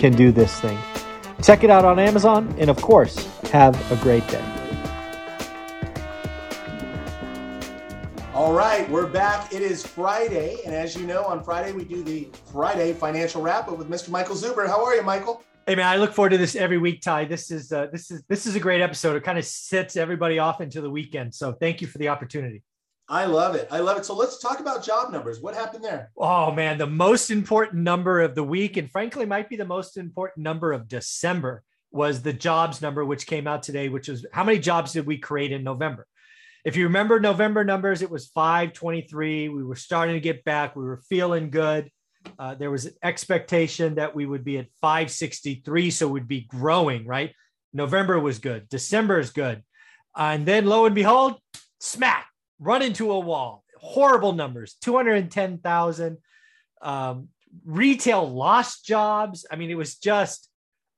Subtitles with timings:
[0.00, 0.78] can do this thing.
[1.42, 4.42] Check it out on Amazon, and of course, have a great day.
[8.34, 9.52] All right, we're back.
[9.52, 13.68] It is Friday, and as you know, on Friday we do the Friday financial wrap
[13.68, 14.08] up with Mr.
[14.08, 14.66] Michael Zuber.
[14.66, 15.42] How are you, Michael?
[15.66, 17.26] Hey man, I look forward to this every week, Ty.
[17.26, 19.16] This is uh, this is this is a great episode.
[19.16, 21.34] It kind of sets everybody off into the weekend.
[21.34, 22.62] So thank you for the opportunity.
[23.10, 23.66] I love it.
[23.72, 24.04] I love it.
[24.04, 25.40] So let's talk about job numbers.
[25.40, 26.12] What happened there?
[26.16, 29.96] Oh man, the most important number of the week, and frankly, might be the most
[29.96, 34.44] important number of December, was the jobs number, which came out today, which was how
[34.44, 36.06] many jobs did we create in November?
[36.64, 39.48] If you remember November numbers, it was 523.
[39.48, 40.76] We were starting to get back.
[40.76, 41.90] We were feeling good.
[42.38, 47.06] Uh, there was an expectation that we would be at 563, so we'd be growing,
[47.06, 47.32] right?
[47.72, 48.68] November was good.
[48.68, 49.64] December is good.
[50.16, 51.40] Uh, and then lo and behold,
[51.80, 52.26] smack,
[52.60, 53.64] run into a wall.
[53.78, 56.18] Horrible numbers 210,000.
[56.82, 57.28] Um,
[57.64, 59.46] retail lost jobs.
[59.50, 60.48] I mean, it was just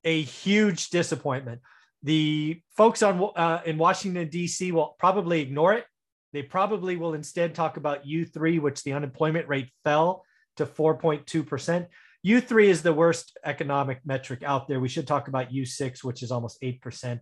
[0.05, 1.61] a huge disappointment.
[2.03, 4.73] The folks on uh, in Washington D.C.
[4.73, 5.87] will probably ignore it.
[6.33, 10.25] They probably will instead talk about U3, which the unemployment rate fell
[10.57, 11.87] to 4.2 percent.
[12.27, 14.81] U3 is the worst economic metric out there.
[14.81, 17.21] We should talk about U6, which is almost eight percent.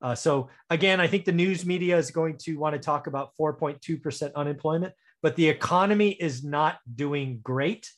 [0.00, 3.30] Uh, so again, I think the news media is going to want to talk about
[3.38, 7.90] 4.2% unemployment, but the economy is not doing great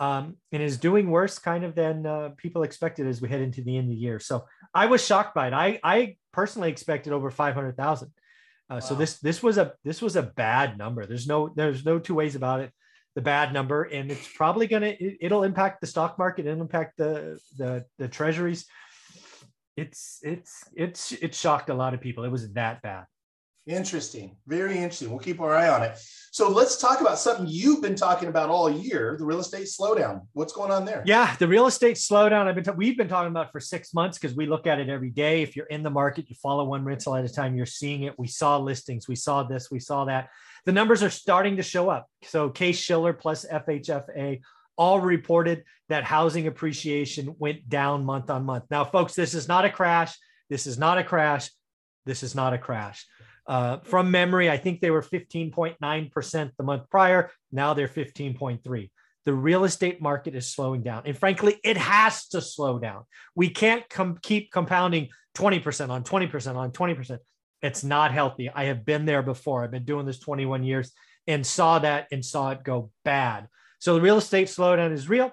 [0.00, 3.62] um, and is doing worse kind of than uh, people expected as we head into
[3.62, 4.18] the end of the year.
[4.18, 5.52] So I was shocked by it.
[5.52, 8.08] I, I personally expected over 500,000.
[8.08, 8.10] Uh,
[8.74, 8.80] wow.
[8.80, 11.04] So this this was a this was a bad number.
[11.04, 12.72] There's no there's no two ways about it.
[13.14, 16.46] The bad number, and it's probably gonna it, it'll impact the stock market.
[16.46, 18.66] It'll impact the the the treasuries
[19.76, 22.24] it's it's it's it shocked a lot of people.
[22.24, 23.06] It was that bad.
[23.66, 24.36] Interesting.
[24.46, 25.08] Very interesting.
[25.08, 25.98] We'll keep our eye on it.
[26.32, 30.26] So let's talk about something you've been talking about all year, the real estate slowdown.
[30.34, 31.02] What's going on there?
[31.06, 34.18] Yeah, the real estate slowdown I've been ta- we've been talking about for 6 months
[34.18, 35.42] because we look at it every day.
[35.42, 38.18] If you're in the market, you follow one rental at a time, you're seeing it.
[38.18, 40.28] We saw listings, we saw this, we saw that.
[40.66, 42.06] The numbers are starting to show up.
[42.24, 44.40] So Case Shiller plus FHFA
[44.76, 48.64] all reported that housing appreciation went down month on month.
[48.70, 50.16] Now, folks, this is not a crash.
[50.50, 51.50] This is not a crash.
[52.06, 53.06] This is not a crash.
[53.46, 57.30] Uh, from memory, I think they were 15.9% the month prior.
[57.52, 58.90] Now they're 15.3.
[59.26, 61.02] The real estate market is slowing down.
[61.06, 63.04] And frankly, it has to slow down.
[63.34, 67.18] We can't com- keep compounding 20% on 20% on 20%.
[67.62, 68.50] It's not healthy.
[68.50, 69.64] I have been there before.
[69.64, 70.92] I've been doing this 21 years
[71.26, 73.48] and saw that and saw it go bad.
[73.84, 75.30] So the real estate slowdown is real.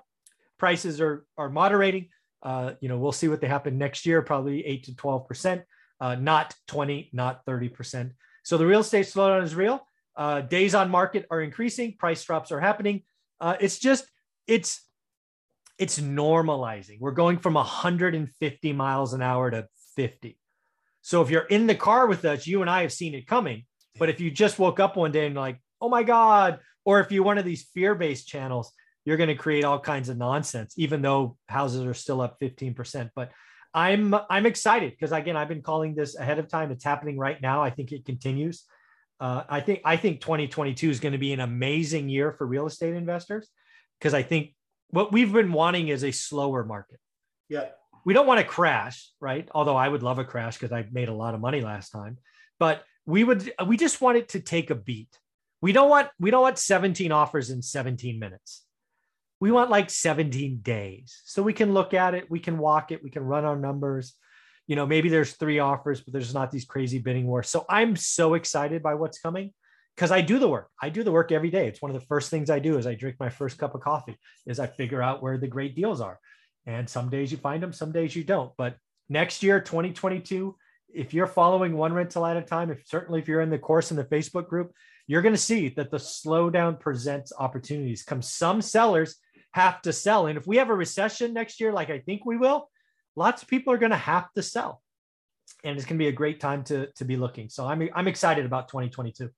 [0.57, 2.09] Prices are are moderating.
[2.43, 5.61] Uh, you know, we'll see what they happen next year, probably eight to 12 percent,
[6.01, 8.11] uh, not 20, not 30 percent.
[8.43, 9.87] So the real estate slowdown is real.
[10.17, 11.95] Uh, days on market are increasing.
[11.97, 13.03] Price drops are happening.
[13.39, 14.05] Uh, it's just
[14.47, 14.81] it's
[15.77, 16.99] it's normalizing.
[16.99, 20.37] We're going from 150 miles an hour to 50.
[21.01, 23.63] So if you're in the car with us, you and I have seen it coming.
[23.97, 27.11] But if you just woke up one day and like, oh my God, or if
[27.11, 28.71] you're one of these fear-based channels,
[29.05, 33.09] you're going to create all kinds of nonsense, even though houses are still up 15%.
[33.15, 33.31] But
[33.73, 36.71] I'm I'm excited because again, I've been calling this ahead of time.
[36.71, 37.63] It's happening right now.
[37.63, 38.63] I think it continues.
[39.19, 42.65] Uh, I think I think 2022 is going to be an amazing year for real
[42.65, 43.47] estate investors
[43.99, 44.55] because I think
[44.89, 46.99] what we've been wanting is a slower market.
[47.47, 47.69] Yeah.
[48.03, 49.47] We don't want to crash, right?
[49.53, 52.17] Although I would love a crash because I made a lot of money last time.
[52.59, 55.17] But we would we just want it to take a beat.
[55.61, 58.65] We don't want we don't want 17 offers in 17 minutes.
[59.39, 61.21] We want like 17 days.
[61.25, 64.15] So we can look at it, we can walk it, we can run our numbers.
[64.67, 67.49] You know, maybe there's three offers, but there's not these crazy bidding wars.
[67.49, 69.51] So I'm so excited by what's coming
[69.95, 70.69] because I do the work.
[70.81, 71.67] I do the work every day.
[71.67, 73.81] It's one of the first things I do is I drink my first cup of
[73.81, 76.19] coffee is I figure out where the great deals are.
[76.65, 78.51] And some days you find them, some days you don't.
[78.57, 78.77] But
[79.09, 80.55] next year, 2022,
[80.93, 83.91] if you're following one rental at a time, if certainly if you're in the course
[83.91, 84.71] in the Facebook group,
[85.11, 88.01] you're going to see that the slowdown presents opportunities.
[88.01, 89.17] Come some sellers
[89.51, 90.27] have to sell.
[90.27, 92.69] And if we have a recession next year, like I think we will,
[93.17, 94.81] lots of people are going to have to sell.
[95.65, 97.49] And it's going to be a great time to, to be looking.
[97.49, 99.29] So I'm, I'm excited about 2022.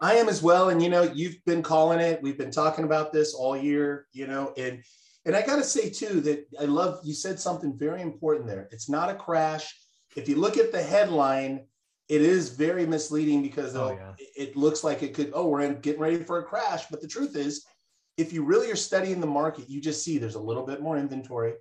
[0.00, 0.68] I am as well.
[0.68, 2.22] And, you know, you've been calling it.
[2.22, 4.84] We've been talking about this all year, you know, and
[5.24, 8.68] And I got to say too that I love you said something very important there.
[8.70, 9.74] It's not a crash.
[10.14, 11.66] If you look at the headline,
[12.08, 14.26] it is very misleading because oh, yeah.
[14.36, 16.86] it looks like it could, oh, we're in, getting ready for a crash.
[16.90, 17.66] But the truth is,
[18.16, 20.96] if you really are studying the market, you just see there's a little bit more
[20.96, 21.54] inventory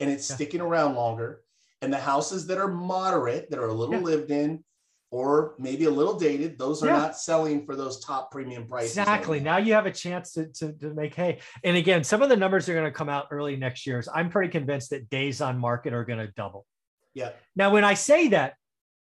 [0.00, 0.34] and it's yeah.
[0.34, 1.42] sticking around longer.
[1.80, 4.00] And the houses that are moderate, that are a little yeah.
[4.00, 4.64] lived in,
[5.10, 6.96] or maybe a little dated, those are yeah.
[6.96, 8.96] not selling for those top premium prices.
[8.96, 9.40] Exactly.
[9.40, 11.38] Now you have a chance to, to, to make hay.
[11.62, 14.00] And again, some of the numbers are going to come out early next year.
[14.02, 16.66] So I'm pretty convinced that days on market are going to double.
[17.14, 17.30] Yeah.
[17.54, 18.54] Now, when I say that,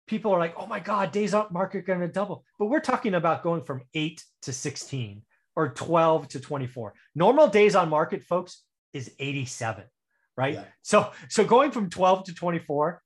[0.09, 2.43] people are like, oh my God, days on market going to double.
[2.57, 5.21] But we're talking about going from eight to 16
[5.55, 6.93] or 12 to 24.
[7.15, 9.83] Normal days on market, folks, is 87,
[10.35, 10.55] right?
[10.55, 10.63] Yeah.
[10.81, 13.01] So, so going from 12 to 24,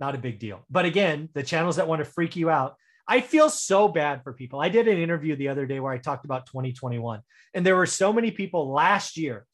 [0.00, 0.64] not a big deal.
[0.68, 2.74] But again, the channels that want to freak you out,
[3.06, 4.60] I feel so bad for people.
[4.60, 7.20] I did an interview the other day where I talked about 2021,
[7.54, 9.46] and there were so many people last year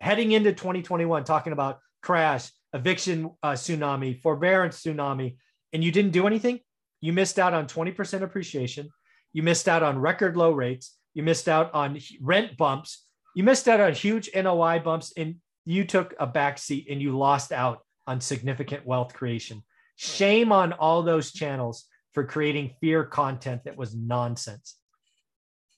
[0.00, 5.36] heading into 2021 talking about crash, eviction uh, tsunami, forbearance tsunami,
[5.72, 6.60] and you didn't do anything.
[7.00, 8.90] You missed out on 20% appreciation.
[9.32, 10.96] You missed out on record low rates.
[11.14, 13.06] You missed out on rent bumps.
[13.34, 17.16] You missed out on huge NOI bumps, and you took a back seat and you
[17.16, 19.62] lost out on significant wealth creation.
[19.96, 24.76] Shame on all those channels for creating fear content that was nonsense.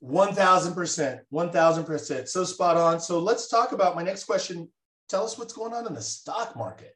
[0.02, 1.20] 1000%.
[1.32, 2.28] 1000%.
[2.28, 3.00] So spot on.
[3.00, 4.68] So let's talk about my next question.
[5.08, 6.94] Tell us what's going on in the stock market.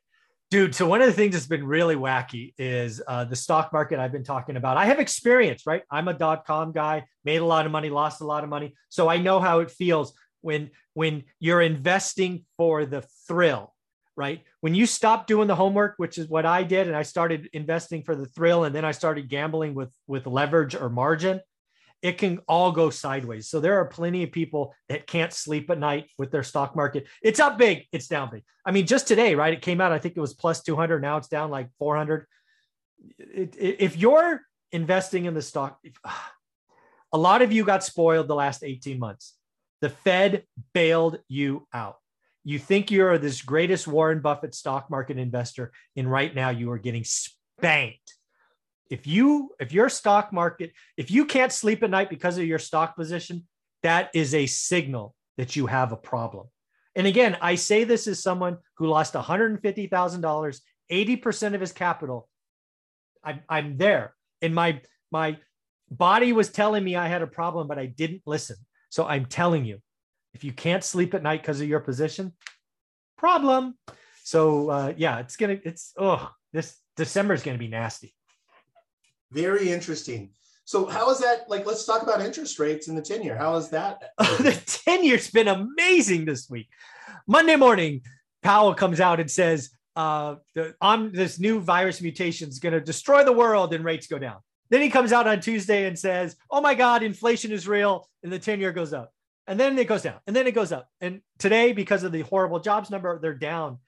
[0.50, 3.98] Dude, so one of the things that's been really wacky is uh, the stock market
[3.98, 4.78] I've been talking about.
[4.78, 5.82] I have experience, right?
[5.90, 8.74] I'm a dot com guy, made a lot of money, lost a lot of money.
[8.88, 13.74] So I know how it feels when when you're investing for the thrill
[14.18, 14.42] right?
[14.60, 18.02] When you stop doing the homework, which is what I did, and I started investing
[18.02, 21.40] for the thrill, and then I started gambling with with leverage or margin,
[22.02, 23.48] it can all go sideways.
[23.48, 27.06] So there are plenty of people that can't sleep at night with their stock market.
[27.22, 28.44] It's up big, it's down big.
[28.64, 29.52] I mean, just today, right?
[29.52, 31.02] It came out, I think it was plus 200.
[31.02, 32.26] Now it's down like 400.
[33.18, 35.94] It, it, if you're investing in the stock, if,
[37.12, 39.34] a lot of you got spoiled the last 18 months.
[39.80, 40.44] The Fed
[40.74, 41.96] bailed you out.
[42.44, 46.78] You think you're this greatest Warren Buffett stock market investor, and right now you are
[46.78, 48.14] getting spanked.
[48.90, 52.58] If you if your stock market, if you can't sleep at night because of your
[52.58, 53.46] stock position,
[53.82, 56.46] that is a signal that you have a problem.
[56.96, 62.28] And again, I say this as someone who lost $150,000, 80% of his capital.
[63.22, 64.14] I'm, I'm there.
[64.42, 64.80] And my
[65.10, 65.38] my
[65.90, 68.56] body was telling me I had a problem, but I didn't listen.
[68.90, 69.78] So I'm telling you,
[70.34, 72.32] if you can't sleep at night because of your position,
[73.16, 73.74] problem.
[74.24, 78.14] So uh, yeah, it's gonna it's oh this December is gonna be nasty.
[79.32, 80.30] Very interesting.
[80.64, 81.66] So how is that like?
[81.66, 83.36] Let's talk about interest rates in the ten year.
[83.36, 84.12] How is that?
[84.18, 86.68] the ten year's been amazing this week.
[87.26, 88.02] Monday morning,
[88.42, 92.80] Powell comes out and says, uh, the, on this new virus mutation is going to
[92.80, 94.38] destroy the world and rates go down.
[94.70, 98.32] Then he comes out on Tuesday and says, "Oh my God, inflation is real," and
[98.32, 99.12] the ten year goes up
[99.48, 100.88] and then it goes down and then it goes up.
[101.00, 103.78] And today, because of the horrible jobs number, they're down.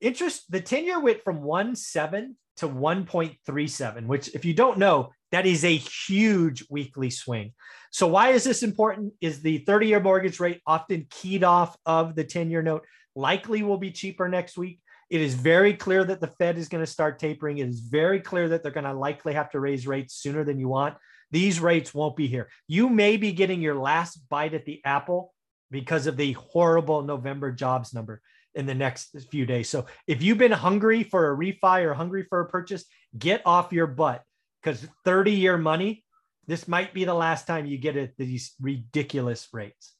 [0.00, 5.46] Interest, the 10 year went from 1.7 to 1.37, which, if you don't know, that
[5.46, 7.52] is a huge weekly swing.
[7.90, 9.12] So, why is this important?
[9.20, 12.84] Is the 30 year mortgage rate often keyed off of the 10 year note?
[13.14, 14.80] Likely will be cheaper next week.
[15.10, 17.58] It is very clear that the Fed is going to start tapering.
[17.58, 20.58] It is very clear that they're going to likely have to raise rates sooner than
[20.58, 20.96] you want.
[21.30, 22.48] These rates won't be here.
[22.66, 25.32] You may be getting your last bite at the apple
[25.70, 28.20] because of the horrible November jobs number
[28.58, 29.70] in the next few days.
[29.70, 32.84] So if you've been hungry for a refi or hungry for a purchase,
[33.16, 34.22] get off your butt
[34.62, 36.04] because 30 year money,
[36.46, 39.94] this might be the last time you get at these ridiculous rates.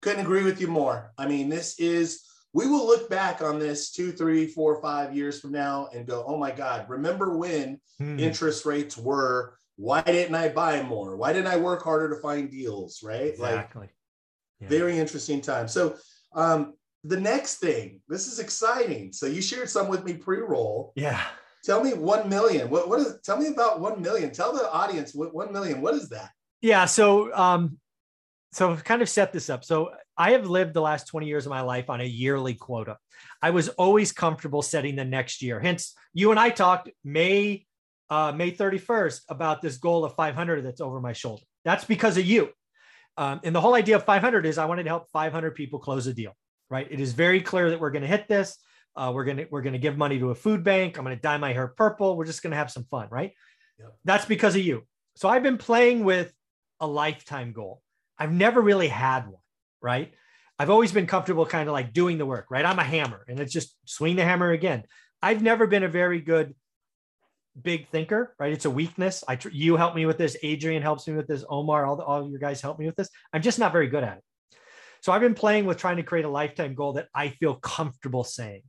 [0.00, 1.12] Couldn't agree with you more.
[1.18, 5.38] I mean, this is, we will look back on this two, three, four, five years
[5.38, 8.18] from now and go, oh my God, remember when hmm.
[8.18, 11.16] interest rates were why didn't I buy more?
[11.16, 13.00] Why didn't I work harder to find deals?
[13.02, 13.30] Right.
[13.30, 13.82] Exactly.
[13.82, 13.90] Like,
[14.60, 14.68] yeah.
[14.68, 15.68] Very interesting time.
[15.68, 15.96] So,
[16.34, 19.12] um, the next thing, this is exciting.
[19.12, 20.92] So you shared some with me pre-roll.
[20.96, 21.22] Yeah.
[21.64, 22.70] Tell me one million.
[22.70, 24.30] What what is tell me about one million?
[24.32, 26.30] Tell the audience what one million, what is that?
[26.60, 26.86] Yeah.
[26.86, 27.78] So um,
[28.52, 29.64] so kind of set this up.
[29.64, 32.96] So I have lived the last 20 years of my life on a yearly quota.
[33.42, 35.60] I was always comfortable setting the next year.
[35.60, 37.66] Hence, you and I talked May
[38.10, 41.42] uh, May 31st about this goal of 500 that's over my shoulder.
[41.64, 42.50] That's because of you.
[43.16, 46.06] Um, and the whole idea of 500 is I wanted to help 500 people close
[46.06, 46.34] a deal,
[46.70, 46.86] right?
[46.90, 48.56] It is very clear that we're going to hit this.
[48.96, 50.98] Uh, we're going to we're going to give money to a food bank.
[50.98, 52.16] I'm going to dye my hair purple.
[52.16, 53.32] We're just going to have some fun, right?
[53.78, 53.94] Yep.
[54.04, 54.82] That's because of you.
[55.14, 56.32] So I've been playing with
[56.80, 57.82] a lifetime goal.
[58.18, 59.42] I've never really had one,
[59.80, 60.12] right?
[60.58, 62.64] I've always been comfortable kind of like doing the work, right?
[62.64, 64.82] I'm a hammer and it's just swing the hammer again.
[65.22, 66.54] I've never been a very good
[67.60, 68.52] big thinker, right?
[68.52, 69.22] It's a weakness.
[69.26, 70.36] I tr- you help me with this.
[70.42, 71.44] Adrian helps me with this.
[71.48, 73.08] Omar, all the, all your guys help me with this.
[73.32, 74.24] I'm just not very good at it.
[75.02, 78.24] So I've been playing with trying to create a lifetime goal that I feel comfortable
[78.24, 78.62] saying.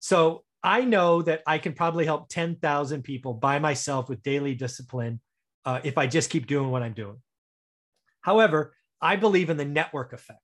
[0.00, 5.20] So I know that I can probably help 10,000 people by myself with daily discipline
[5.64, 7.20] uh, if I just keep doing what I'm doing.
[8.20, 10.38] However, I believe in the network effect.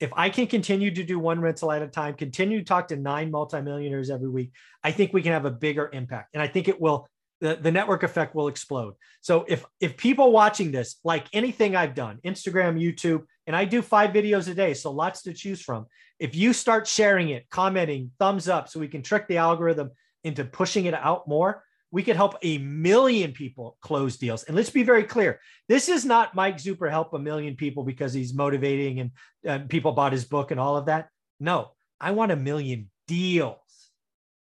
[0.00, 2.96] If I can continue to do one rental at a time, continue to talk to
[2.96, 4.52] nine multimillionaires every week,
[4.82, 6.30] I think we can have a bigger impact.
[6.34, 7.08] And I think it will,
[7.40, 8.94] the, the network effect will explode.
[9.22, 13.82] So if if people watching this, like anything I've done, Instagram, YouTube, and I do
[13.82, 15.86] five videos a day, so lots to choose from.
[16.18, 19.90] If you start sharing it, commenting, thumbs up, so we can trick the algorithm
[20.22, 24.42] into pushing it out more, we could help a million people close deals.
[24.44, 28.12] And let's be very clear this is not Mike Zuber help a million people because
[28.12, 29.10] he's motivating and
[29.46, 31.08] uh, people bought his book and all of that.
[31.38, 31.70] No,
[32.00, 33.58] I want a million deals,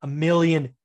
[0.02, 0.76] a million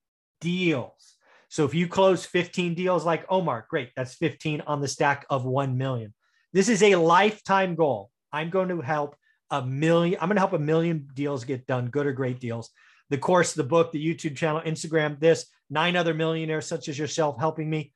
[0.41, 1.15] deals.
[1.49, 5.45] So if you close 15 deals like Omar, great, that's 15 on the stack of
[5.45, 6.13] 1 million.
[6.57, 8.11] This is a lifetime goal.
[8.33, 9.15] I'm going to help
[9.51, 12.71] a million, I'm going to help a million deals get done, good or great deals.
[13.11, 17.39] The course, the book, the YouTube channel, Instagram, this, nine other millionaires such as yourself
[17.39, 17.93] helping me.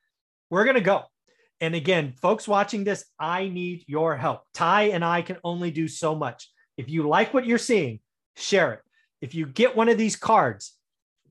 [0.51, 1.05] We're going to go.
[1.59, 4.43] And again, folks watching this, I need your help.
[4.53, 6.47] Ty and I can only do so much.
[6.77, 7.99] If you like what you're seeing,
[8.37, 8.81] share it.
[9.21, 10.73] If you get one of these cards,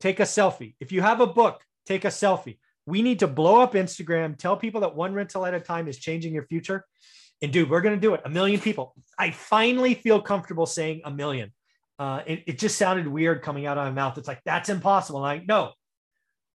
[0.00, 0.74] take a selfie.
[0.80, 2.58] If you have a book, take a selfie.
[2.86, 5.96] We need to blow up Instagram, tell people that one rental at a time is
[5.96, 6.86] changing your future.
[7.42, 8.20] And dude, we're going to do it.
[8.24, 8.94] A million people.
[9.18, 11.52] I finally feel comfortable saying a million.
[11.98, 14.16] Uh, it, it, just sounded weird coming out of my mouth.
[14.16, 15.20] It's like, that's impossible.
[15.20, 15.72] Like, no,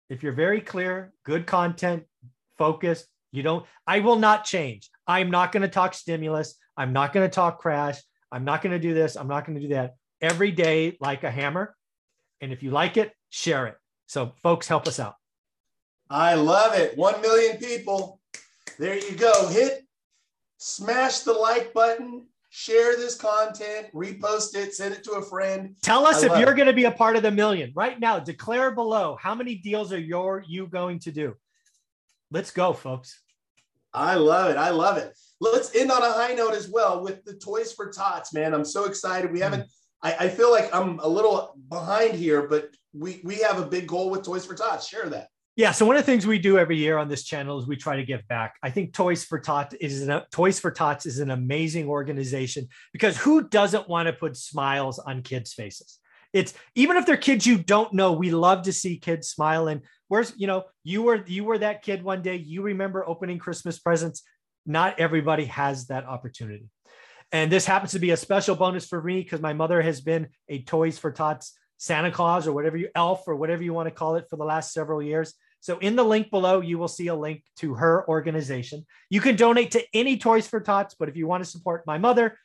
[0.10, 2.04] if you're very clear, good content,
[2.58, 4.90] focused, you don't, I will not change.
[5.08, 6.56] I'm not going to talk stimulus.
[6.78, 8.00] I'm not going to talk crash.
[8.32, 9.16] I'm not going to do this.
[9.16, 11.76] I'm not going to do that every day like a hammer.
[12.40, 13.76] And if you like it, share it.
[14.08, 15.16] So, folks, help us out.
[16.10, 16.98] I love it.
[16.98, 18.20] 1 million people.
[18.78, 19.48] There you go.
[19.48, 19.86] Hit,
[20.62, 25.75] smash the like button, share this content, repost it, send it to a friend.
[25.82, 28.20] Tell us I if you're going to be a part of the million right now.
[28.20, 31.34] Declare below how many deals are your you going to do.
[32.30, 33.20] Let's go, folks.
[33.91, 34.58] I love it.
[34.58, 35.18] I love it.
[35.41, 38.53] Let's end on a high note as well with the Toys for Tots, man.
[38.53, 39.32] I'm so excited.
[39.32, 39.44] We mm.
[39.44, 39.70] haven't.
[40.03, 43.88] I, I feel like I'm a little behind here, but we we have a big
[43.88, 44.88] goal with Toys for Tots.
[44.88, 45.27] Share that.
[45.62, 45.74] Yeah.
[45.74, 47.96] So one of the things we do every year on this channel is we try
[47.96, 48.56] to give back.
[48.63, 53.15] I think Toys for Tots is an, Toys for Tots is an amazing organization because
[53.15, 56.00] who doesn't want to put smiles on kids' faces?
[56.34, 59.68] It's even if they're kids you don't know, we love to see kids smile.
[59.68, 62.38] And where's you know you were you were that kid one day.
[62.38, 64.24] You remember opening Christmas presents.
[64.65, 66.72] Not everybody has that opportunity.
[67.32, 70.30] And this happens to be a special bonus for me because my mother has been
[70.50, 73.94] a Toys for Tots Santa Claus or whatever you elf or whatever you want to
[73.94, 75.36] call it for the last several years.
[75.62, 78.86] So in the link below, you will see a link to her organization.
[79.10, 81.98] You can donate to any Toys for Tots, but if you want to support my
[82.00, 82.38] mother,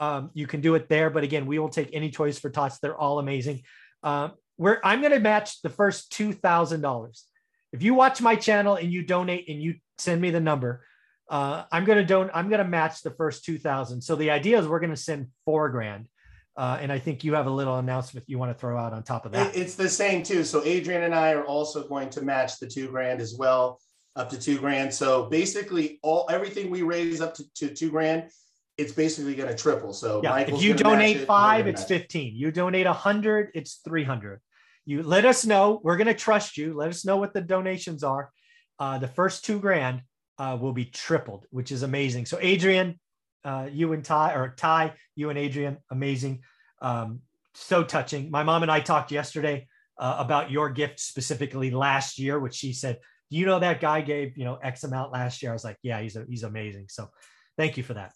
[0.00, 1.08] um, you can do it there.
[1.08, 2.80] But again, we will take any Toys for Tots.
[2.80, 3.62] They're all amazing.
[4.02, 7.24] Um, I'm going to match the first two thousand dollars.
[7.72, 10.84] If you watch my channel and you donate and you send me the number,
[11.30, 12.30] uh, I'm going to don.
[12.34, 14.02] I'm going to match the first two thousand.
[14.02, 16.08] So the idea is we're going to send four grand.
[16.56, 19.02] Uh, and I think you have a little announcement you want to throw out on
[19.02, 19.56] top of that.
[19.56, 20.44] It's the same too.
[20.44, 23.80] So Adrian and I are also going to match the two grand as well,
[24.14, 24.94] up to two grand.
[24.94, 28.30] So basically, all everything we raise up to, to two grand,
[28.78, 29.92] it's basically going to triple.
[29.92, 32.36] So yeah, if you donate it, five, it's fifteen.
[32.36, 34.40] You donate a hundred, it's three hundred.
[34.84, 35.80] You let us know.
[35.82, 36.74] We're going to trust you.
[36.74, 38.30] Let us know what the donations are.
[38.78, 40.02] Uh, the first two grand
[40.38, 42.26] uh, will be tripled, which is amazing.
[42.26, 43.00] So Adrian,
[43.44, 46.42] uh, you and Ty, or Ty, you and Adrian, amazing.
[46.80, 47.20] Um,
[47.54, 48.30] so touching.
[48.30, 52.72] My mom and I talked yesterday uh, about your gift specifically last year, which she
[52.72, 52.98] said,
[53.30, 55.78] "Do you know that guy gave you know X amount last year?" I was like,
[55.82, 57.10] "Yeah, he's a, he's amazing." So,
[57.56, 58.12] thank you for that.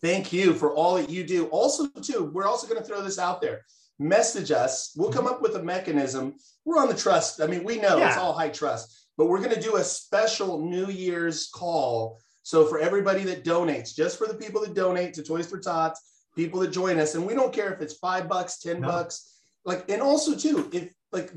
[0.00, 1.46] Thank you for all that you do.
[1.46, 3.64] Also, too, we're also going to throw this out there.
[3.98, 4.92] Message us.
[4.96, 6.34] We'll come up with a mechanism.
[6.64, 7.40] We're on the trust.
[7.40, 8.08] I mean, we know yeah.
[8.08, 12.64] it's all high trust, but we're going to do a special New Year's call so
[12.64, 16.00] for everybody that donates, just for the people that donate to Toys for Tots,
[16.34, 18.88] people that join us, and we don't care if it's five bucks, ten no.
[18.88, 19.34] bucks,
[19.66, 21.30] like, and also too, if like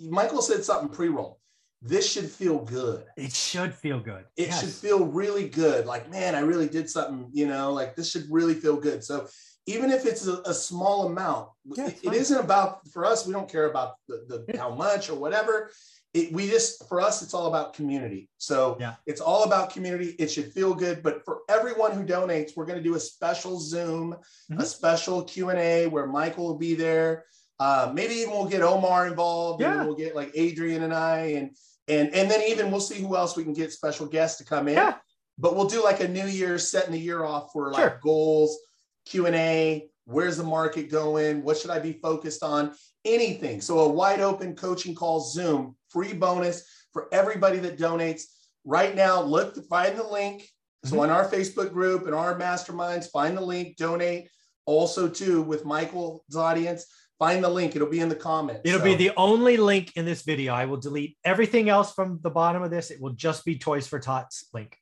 [0.00, 1.38] Michael said something pre-roll,
[1.80, 3.04] this should feel good.
[3.16, 4.24] It should feel good.
[4.36, 4.60] It yes.
[4.60, 5.86] should feel really good.
[5.86, 9.04] Like, man, I really did something, you know, like this should really feel good.
[9.04, 9.28] So
[9.66, 13.28] even if it's a, a small amount, yeah, it, it isn't about for us.
[13.28, 15.70] We don't care about the, the how much or whatever
[16.14, 18.94] it, we just for us it's all about community so yeah.
[19.06, 22.78] it's all about community it should feel good but for everyone who donates we're going
[22.78, 24.12] to do a special zoom
[24.50, 24.60] mm-hmm.
[24.60, 27.24] a special q&a where michael will be there
[27.60, 29.78] uh, maybe even we'll get omar involved yeah.
[29.78, 31.50] and we'll get like adrian and i and
[31.88, 34.68] and and then even we'll see who else we can get special guests to come
[34.68, 34.94] in yeah.
[35.36, 38.00] but we'll do like a new year setting the year off for like sure.
[38.02, 38.56] goals
[39.04, 42.72] q&a where's the market going what should i be focused on
[43.08, 48.22] anything so a wide open coaching call zoom free bonus for everybody that donates.
[48.64, 50.48] Right now, look to find the link.
[50.84, 51.00] So mm-hmm.
[51.00, 54.28] on our Facebook group and our masterminds, find the link, donate.
[54.66, 56.86] Also, too, with Michael's audience,
[57.18, 57.74] find the link.
[57.74, 58.62] It'll be in the comments.
[58.64, 58.84] It'll so.
[58.84, 60.52] be the only link in this video.
[60.52, 62.90] I will delete everything else from the bottom of this.
[62.90, 64.76] It will just be Toys for Tots link.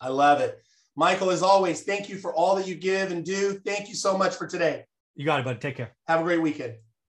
[0.00, 0.60] I love it.
[0.96, 3.54] Michael, as always, thank you for all that you give and do.
[3.64, 4.84] Thank you so much for today.
[5.14, 5.60] You got it, bud.
[5.60, 5.94] Take care.
[6.06, 6.74] Have a great weekend.